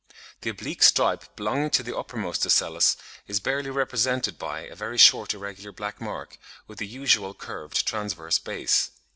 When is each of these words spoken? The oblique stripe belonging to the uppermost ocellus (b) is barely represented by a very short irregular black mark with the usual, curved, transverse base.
The 0.41 0.49
oblique 0.49 0.81
stripe 0.81 1.35
belonging 1.35 1.69
to 1.69 1.83
the 1.83 1.95
uppermost 1.95 2.41
ocellus 2.43 2.95
(b) 2.95 3.01
is 3.27 3.39
barely 3.39 3.69
represented 3.69 4.39
by 4.39 4.61
a 4.61 4.73
very 4.73 4.97
short 4.97 5.35
irregular 5.35 5.71
black 5.71 6.01
mark 6.01 6.39
with 6.65 6.79
the 6.79 6.87
usual, 6.87 7.35
curved, 7.35 7.85
transverse 7.85 8.39
base. 8.39 8.89